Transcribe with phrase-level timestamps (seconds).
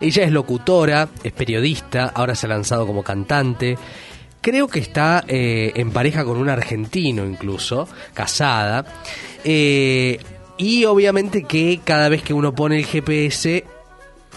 [0.00, 3.76] Ella es locutora, es periodista, ahora se ha lanzado como cantante.
[4.40, 8.84] Creo que está eh, en pareja con un argentino incluso, casada.
[9.42, 10.20] Eh,
[10.56, 13.64] y obviamente que cada vez que uno pone el GPS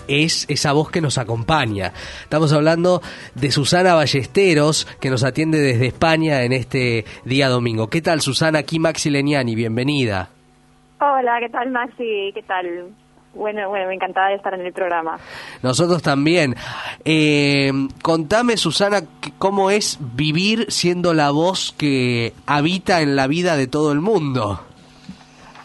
[0.07, 1.93] es esa voz que nos acompaña.
[2.23, 3.03] Estamos hablando
[3.35, 7.87] de Susana Ballesteros, que nos atiende desde España en este día domingo.
[7.87, 8.57] ¿Qué tal, Susana?
[8.57, 10.29] Aquí Maxi Leniani, bienvenida.
[10.99, 12.31] Hola, ¿qué tal, Maxi?
[12.33, 12.95] ¿Qué tal?
[13.33, 15.17] Bueno, bueno, me encantaba de estar en el programa.
[15.63, 16.55] Nosotros también.
[17.05, 17.71] Eh,
[18.03, 19.01] contame, Susana,
[19.37, 24.59] cómo es vivir siendo la voz que habita en la vida de todo el mundo.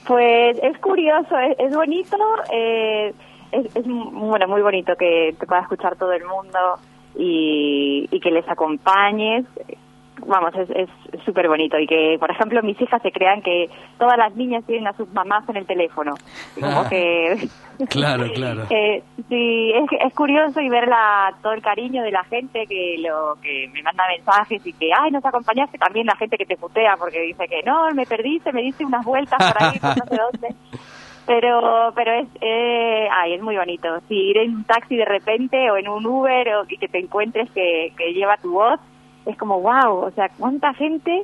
[0.07, 2.17] Pues es curioso, es, bonito,
[2.53, 3.13] eh,
[3.51, 6.59] es, es, bueno, muy bonito que te pueda escuchar todo el mundo
[7.17, 9.45] y, y que les acompañes
[10.27, 10.89] vamos, es
[11.25, 14.87] súper bonito y que, por ejemplo, mis hijas se crean que todas las niñas tienen
[14.87, 16.15] a sus mamás en el teléfono.
[16.55, 16.89] Como ah.
[16.89, 17.49] que...
[17.91, 18.63] claro, claro.
[18.71, 22.97] eh, sí, es, es curioso y ver la, todo el cariño de la gente que
[22.99, 26.57] lo que me manda mensajes y que, ay, nos acompañaste, también la gente que te
[26.57, 30.17] putea porque dice que no, me perdiste, me diste unas vueltas por ahí, no sé
[30.17, 30.57] dónde.
[31.27, 33.89] Pero, pero es, eh, ay, es muy bonito.
[34.09, 37.01] Si ir en un taxi de repente o en un Uber o y que te
[37.01, 38.79] encuentres que, que lleva tu voz,
[39.27, 41.23] es como, wow, o sea, ¿cuánta gente,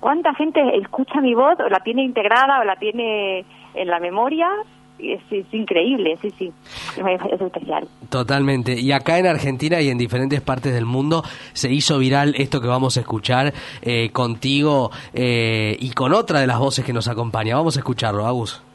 [0.00, 4.48] cuánta gente escucha mi voz o la tiene integrada o la tiene en la memoria?
[4.98, 6.52] Es, es, increíble, sí, sí,
[6.96, 7.86] es especial.
[8.08, 8.80] Totalmente.
[8.80, 12.68] Y acá en Argentina y en diferentes partes del mundo se hizo viral esto que
[12.68, 17.56] vamos a escuchar eh, contigo eh, y con otra de las voces que nos acompaña.
[17.56, 18.65] Vamos a escucharlo, Agus.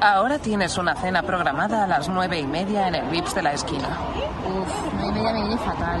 [0.00, 3.52] Ahora tienes una cena programada a las nueve y media en el VIPS de la
[3.52, 3.98] esquina.
[4.46, 6.00] Uf, nueve y media me viene fatal.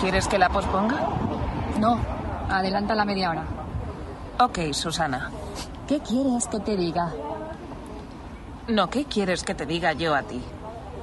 [0.00, 0.96] ¿Quieres que la posponga?
[1.78, 1.98] No,
[2.48, 3.44] adelanta la media hora.
[4.40, 5.30] Ok, Susana.
[5.86, 7.12] ¿Qué quieres que te diga?
[8.68, 10.42] No, ¿qué quieres que te diga yo a ti?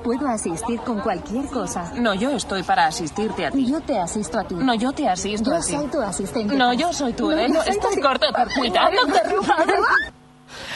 [0.04, 1.92] Puedo asistir con cualquier cosa.
[1.96, 3.68] No, yo estoy para asistirte a ti.
[3.68, 4.56] Yo te asisto a ti.
[4.56, 5.74] No, yo te asisto yo a ti.
[5.74, 6.56] Yo soy tu asistente.
[6.56, 7.30] No, yo soy tu...
[7.30, 8.98] No, no, Estás corto de cuidado.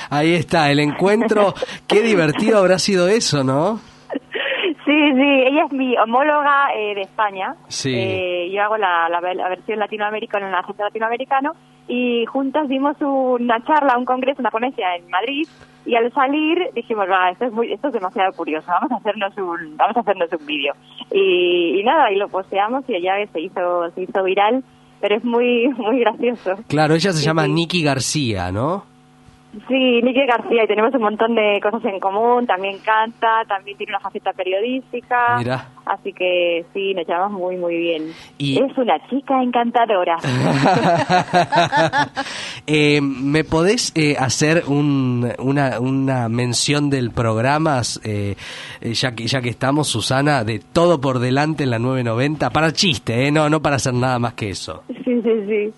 [0.09, 1.53] Ahí está, el encuentro.
[1.87, 3.79] Qué divertido habrá sido eso, ¿no?
[4.85, 7.55] Sí, sí, ella es mi homóloga eh, de España.
[7.69, 7.91] Sí.
[7.95, 11.53] Eh, yo hago la, la, la, versión latinoamericana en el acento latinoamericano
[11.87, 15.47] y juntas dimos una charla, un congreso, una ponencia en Madrid
[15.87, 19.35] y al salir dijimos, va, esto es muy, esto es demasiado curioso, vamos a hacernos
[19.37, 20.73] un, vamos a hacernos un vídeo
[21.11, 24.63] y, y nada y lo posteamos y ella se hizo, se hizo viral,
[25.01, 26.55] pero es muy, muy gracioso.
[26.67, 27.51] Claro, ella se Sí, llama sí.
[27.53, 28.85] Nikki García, ¿no?
[29.69, 33.91] Sí, Niki García, y tenemos un montón de cosas en común, también canta, también tiene
[33.93, 35.69] una faceta periodística, Mira.
[35.85, 38.11] así que sí, nos llevamos muy, muy bien.
[38.37, 40.17] Y- Es una chica encantadora.
[42.67, 48.35] Eh, ¿Me podés eh, hacer un- una, una mención del programa, eh,
[48.81, 52.49] eh, ya, que, ya que estamos, Susana, de todo por delante en la 990?
[52.49, 53.31] Para chiste, ¿eh?
[53.31, 54.83] No, no para hacer nada más que eso.
[54.87, 55.73] sí, sí, sí.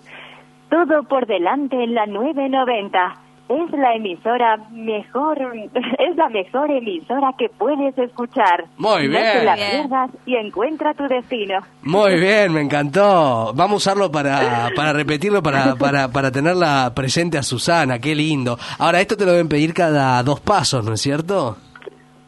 [0.70, 3.14] Todo por delante en la 990.
[3.48, 5.38] Es la emisora mejor,
[5.98, 8.64] es la mejor emisora que puedes escuchar.
[8.76, 9.44] Muy No te bien.
[9.46, 9.70] la Bien.
[9.70, 11.60] pierdas y encuentra tu destino.
[11.82, 13.52] Muy bien, me encantó.
[13.54, 17.98] Vamos a usarlo para, para repetirlo, para, para, para tenerla presente a Susana.
[17.98, 18.58] Qué lindo.
[18.78, 21.56] Ahora, esto te lo deben pedir cada dos pasos, ¿no es cierto?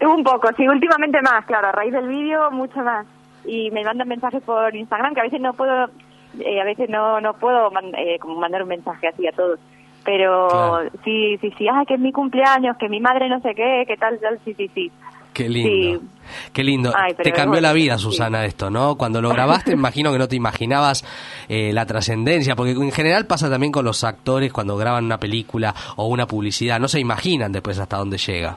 [0.00, 3.04] Un poco, sí, últimamente más, claro, a raíz del vídeo mucho más.
[3.44, 5.90] Y me mandan mensajes por Instagram que a veces no puedo,
[6.38, 9.58] eh, a veces no no puedo man- eh, como mandar un mensaje así a todos.
[10.04, 10.90] Pero Claro.
[11.04, 13.96] sí, sí, sí, ah, que es mi cumpleaños, que mi madre no sé qué, que
[13.96, 14.90] tal, tal, sí, sí, sí.
[15.32, 16.00] Qué lindo.
[16.00, 16.06] Sí.
[16.52, 16.92] Qué lindo.
[16.96, 18.04] Ay, te cambió bueno, la vida, sí.
[18.04, 18.96] Susana, esto, ¿no?
[18.96, 21.04] Cuando lo grabaste, imagino que no te imaginabas
[21.48, 25.74] eh, la trascendencia, porque en general pasa también con los actores cuando graban una película
[25.96, 28.56] o una publicidad, no se imaginan después hasta dónde llega.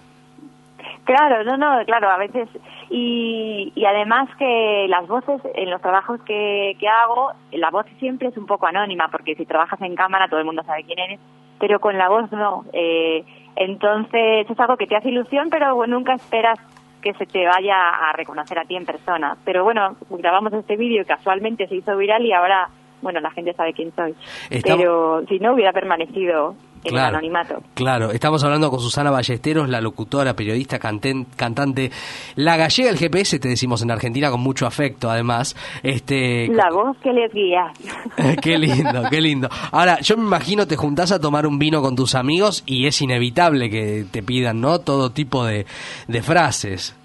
[1.06, 2.48] Claro, no, no, claro, a veces.
[2.90, 8.30] Y, y además que las voces, en los trabajos que, que hago, la voz siempre
[8.30, 11.20] es un poco anónima, porque si trabajas en cámara todo el mundo sabe quién eres,
[11.60, 12.64] pero con la voz no.
[12.72, 13.24] Eh,
[13.56, 16.60] entonces es algo que te hace ilusión, pero nunca esperas
[17.02, 19.36] que se te vaya a reconocer a ti en persona.
[19.44, 22.70] Pero bueno, grabamos este vídeo y casualmente se hizo viral y ahora,
[23.02, 24.16] bueno, la gente sabe quién soy.
[24.50, 27.56] Estamos- Pero si no, hubiera permanecido en el Claro, anonimato.
[27.74, 28.12] claro.
[28.12, 31.92] Estamos hablando con Susana Ballesteros, la locutora, periodista, canten- cantante,
[32.36, 35.56] la gallega del GPS, te decimos en Argentina con mucho afecto, además.
[35.84, 37.72] Este, La voz que les guía.
[38.42, 39.50] qué lindo, qué lindo.
[39.72, 43.02] Ahora, yo me imagino te juntás a tomar un vino con tus amigos y es
[43.02, 44.80] inevitable que te pidan, ¿no?
[44.80, 45.66] Todo tipo de,
[46.08, 46.96] de frases.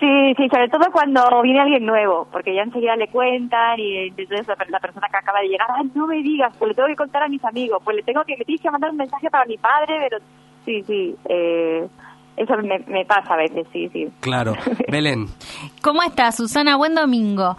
[0.00, 4.46] Sí, sí, sobre todo cuando viene alguien nuevo, porque ya enseguida le cuentan y entonces
[4.48, 6.88] la, per- la persona que acaba de llegar, ah, no me digas, pues le tengo
[6.88, 9.30] que contar a mis amigos, pues le tengo que, le tienes que mandar un mensaje
[9.30, 10.18] para mi padre, pero
[10.64, 11.86] sí, sí, eh,
[12.36, 14.08] eso me, me pasa a veces, sí, sí.
[14.20, 14.54] Claro.
[14.90, 15.26] Belén.
[15.82, 16.76] ¿Cómo estás, Susana?
[16.76, 17.56] Buen domingo.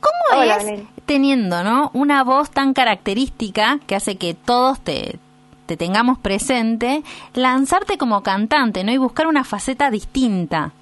[0.00, 0.88] ¿Cómo Hola, es Belén.
[1.06, 1.90] teniendo, ¿no?
[1.94, 5.18] Una voz tan característica que hace que todos te,
[5.66, 7.02] te tengamos presente,
[7.34, 8.92] lanzarte como cantante, ¿no?
[8.92, 10.72] Y buscar una faceta distinta.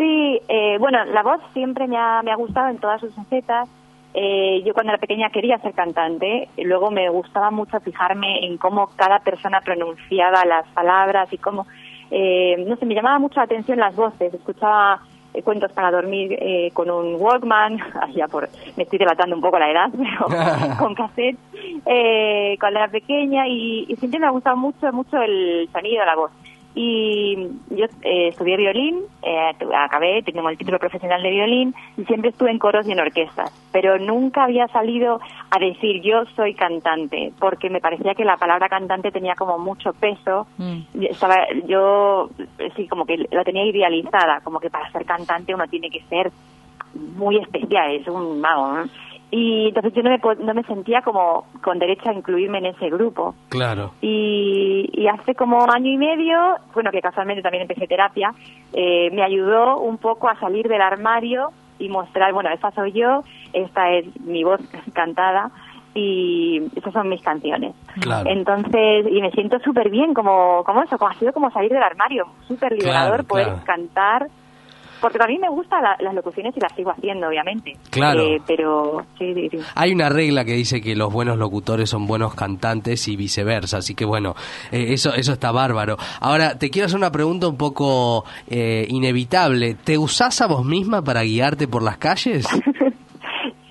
[0.00, 3.68] Sí, eh, bueno, la voz siempre me ha, me ha gustado en todas sus facetas.
[4.14, 8.88] Eh, yo cuando era pequeña quería ser cantante, luego me gustaba mucho fijarme en cómo
[8.96, 11.66] cada persona pronunciaba las palabras y cómo,
[12.10, 14.32] eh, no sé, me llamaba mucho la atención las voces.
[14.32, 15.02] Escuchaba
[15.34, 18.48] eh, cuentos para dormir eh, con un Walkman, allá por,
[18.78, 21.36] me estoy delatando un poco la edad, pero con cassette,
[21.84, 26.06] eh, cuando era pequeña y, y siempre me ha gustado mucho, mucho el sonido de
[26.06, 26.30] la voz.
[26.74, 27.36] Y
[27.70, 32.52] yo eh, estudié violín, eh, acabé, tengo el título profesional de violín y siempre estuve
[32.52, 35.20] en coros y en orquestas, pero nunca había salido
[35.50, 39.92] a decir yo soy cantante, porque me parecía que la palabra cantante tenía como mucho
[39.94, 40.46] peso.
[40.58, 41.02] Mm.
[41.02, 41.36] Estaba,
[41.66, 42.30] yo
[42.76, 46.30] sí, como que la tenía idealizada, como que para ser cantante uno tiene que ser
[46.94, 48.72] muy especial, es un mago.
[48.72, 48.84] ¿no?
[49.30, 52.90] Y entonces yo no me, no me sentía como con derecho a incluirme en ese
[52.90, 53.34] grupo.
[53.48, 53.92] Claro.
[54.00, 58.34] Y, y hace como año y medio, bueno, que casualmente también empecé terapia,
[58.72, 63.22] eh, me ayudó un poco a salir del armario y mostrar, bueno, esta soy yo,
[63.52, 64.60] esta es mi voz
[64.94, 65.50] cantada
[65.94, 67.74] y estas son mis canciones.
[68.00, 68.28] Claro.
[68.30, 71.82] Entonces, y me siento súper bien, como, como eso, como ha sido como salir del
[71.82, 73.62] armario, súper liberador Claro, poder claro.
[73.64, 74.26] cantar.
[75.00, 77.72] Porque también me gustan la- las locuciones y las sigo haciendo, obviamente.
[77.90, 78.20] Claro.
[78.22, 79.58] Eh, pero, sí, sí, sí.
[79.74, 83.94] Hay una regla que dice que los buenos locutores son buenos cantantes y viceversa, así
[83.94, 84.34] que bueno,
[84.72, 85.96] eh, eso eso está bárbaro.
[86.20, 89.74] Ahora, te quiero hacer una pregunta un poco eh, inevitable.
[89.74, 92.46] ¿Te usás a vos misma para guiarte por las calles?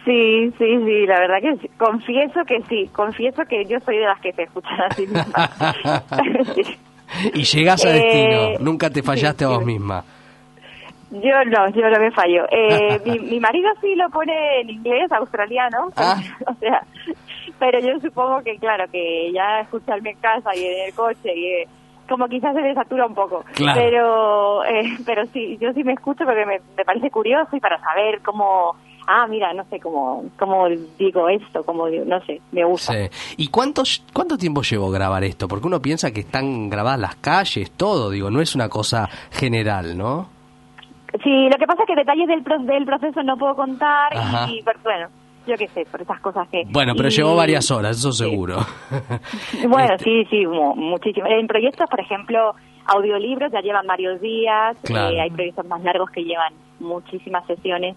[0.05, 1.69] Sí, sí, sí, la verdad que sí.
[1.77, 6.05] confieso que sí, confieso que yo soy de las que se escuchan así mismas.
[6.55, 6.77] Sí.
[7.33, 10.03] y llegás a Eh, destino, nunca te fallaste sí, a vos misma.
[11.11, 12.45] Yo no, yo no me fallo.
[12.51, 16.21] Eh, mi, mi marido sí lo pone en inglés, australiano, Ah.
[16.47, 16.83] o sea,
[17.57, 21.45] pero yo supongo que claro, que ya escucharme en casa y en el coche y
[21.45, 21.67] eh,
[22.07, 23.43] como quizás se desatura un poco.
[23.53, 23.79] Claro.
[23.79, 27.79] Pero eh, pero sí, yo sí me escucho porque me, me parece curioso y para
[27.79, 28.75] saber cómo
[29.07, 32.93] ah, mira, no sé cómo cómo digo esto, cómo digo, no sé, me gusta.
[32.93, 33.09] Sí.
[33.37, 33.83] ¿Y cuánto,
[34.13, 35.47] cuánto tiempo llevó grabar esto?
[35.47, 39.97] Porque uno piensa que están grabadas las calles, todo, digo, no es una cosa general,
[39.97, 40.38] ¿no?
[41.23, 44.47] Sí, lo que pasa es que detalles del, pro- del proceso no puedo contar Ajá.
[44.49, 45.07] y, pero bueno,
[45.47, 46.63] yo qué sé, por esas cosas que...
[46.67, 48.23] Bueno, pero y- llevó varias horas, eso sí.
[48.29, 48.57] seguro.
[49.67, 51.27] Bueno, Este, sí, sí, mu- muchísimo.
[51.27, 52.53] En proyectos, por ejemplo,
[52.85, 55.09] audiolibros ya llevan varios días, Claro.
[55.15, 57.95] eh, hay proyectos más largos que llevan muchísimas sesiones,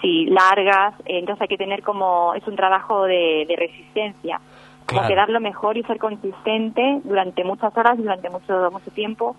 [0.00, 4.40] sí, largas, eh, entonces hay que tener como, es un trabajo de, de resistencia,
[4.86, 5.08] como Claro.
[5.08, 9.36] que dar lo mejor y ser consistente durante muchas horas, durante mucho, mucho tiempo.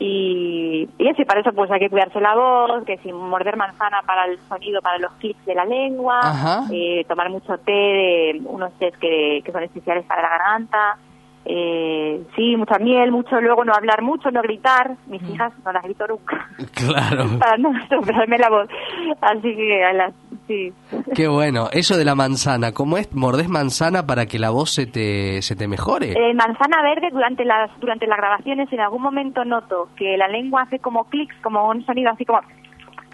[0.00, 3.56] Y, y eso, y para eso pues hay que cuidarse la voz, que sin morder
[3.56, 6.20] manzana para el sonido, para los clics de la lengua,
[6.70, 10.98] eh, tomar mucho té, de unos tés que, que son especiales para la garganta,
[11.50, 15.82] eh, sí, mucha miel, mucho luego no hablar mucho, no gritar, mis hijas no las
[15.82, 17.24] grito nunca, Claro.
[17.38, 18.68] para no estropearme la voz,
[19.22, 20.14] así que a las,
[20.46, 20.74] sí.
[21.14, 21.68] Qué bueno.
[21.72, 23.14] Eso de la manzana, ¿cómo es?
[23.14, 26.12] ¿Mordés manzana para que la voz se te, se te mejore?
[26.12, 30.64] Eh, manzana verde durante las durante las grabaciones en algún momento noto que la lengua
[30.64, 32.40] hace como clics, como un sonido así como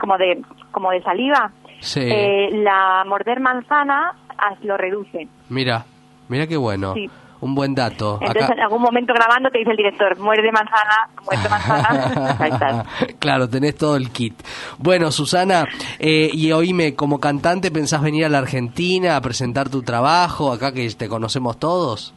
[0.01, 1.53] como de como de saliva.
[1.79, 2.01] Sí.
[2.03, 4.17] Eh, la morder manzana
[4.63, 5.29] lo reduce.
[5.51, 5.85] Mira,
[6.29, 6.95] mira qué bueno.
[6.95, 7.09] Sí.
[7.45, 8.17] Un buen dato.
[8.23, 12.51] Entonces Acá- en algún momento grabando te dice el director, muerde manzana, muerde manzana, ahí
[12.51, 12.87] estás.
[13.19, 14.33] claro, tenés todo el kit.
[14.79, 15.67] Bueno, Susana,
[15.99, 20.73] eh, y oíme, como cantante, ¿pensás venir a la Argentina a presentar tu trabajo, acá
[20.73, 22.15] que te conocemos todos?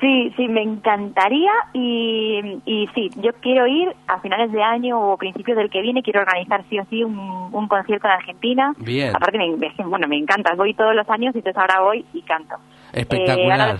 [0.00, 5.16] Sí, sí, me encantaría y, y sí, yo quiero ir a finales de año o
[5.16, 8.72] principios del que viene, quiero organizar sí o sí un, un concierto en Argentina.
[8.78, 9.10] Bien.
[9.16, 12.54] Aparte, me, bueno, me encanta, voy todos los años y entonces ahora voy y canto.
[12.92, 13.58] Espectacular.
[13.58, 13.78] Eh, ahora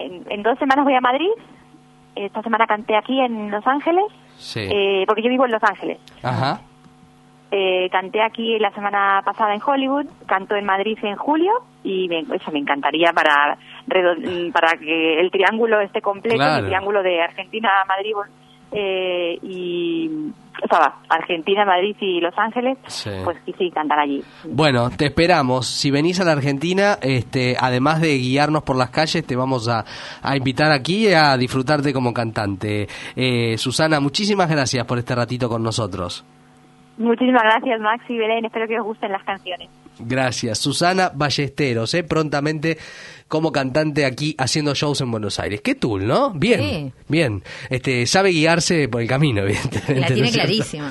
[0.00, 1.30] en, dos semanas voy a Madrid,
[2.16, 4.04] esta semana canté aquí en Los Ángeles,
[4.36, 4.60] Sí.
[4.70, 5.98] eh, porque yo vivo en Los Ángeles.
[6.22, 6.60] Ajá.
[7.52, 11.52] Eh, canté aquí la semana pasada en Hollywood, canto en Madrid en julio
[11.82, 16.58] y me, eso me encantaría para redo- para que el triángulo esté completo, Claro.
[16.60, 18.12] el triángulo de Argentina, Madrid
[18.72, 20.08] eh, y
[20.62, 23.10] o sea, Argentina, Madrid y Los Ángeles, Sí.
[23.24, 24.22] pues sí, cantar allí.
[24.44, 25.66] Bueno, te esperamos.
[25.66, 29.84] Si venís a la Argentina, este, además de guiarnos por las calles, te vamos a,
[30.22, 32.86] a invitar aquí a disfrutarte como cantante.
[33.16, 36.24] Eh, Susana, muchísimas gracias por este ratito con nosotros.
[36.98, 39.70] Muchísimas gracias, Max y Belén, espero que os gusten las canciones.
[39.98, 40.58] Gracias.
[40.58, 42.02] Susana Ballesteros, ¿eh?
[42.02, 42.78] prontamente
[43.28, 45.60] como cantante aquí haciendo shows en Buenos Aires.
[45.62, 46.30] Qué tool, ¿no?
[46.32, 46.92] Bien, Sí.
[47.08, 47.42] bien.
[47.68, 49.94] Este, sabe guiarse por el camino, evidentemente.
[50.00, 50.88] La ¿no tiene clarísima.